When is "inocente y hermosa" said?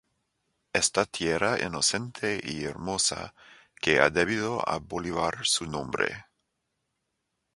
1.63-3.35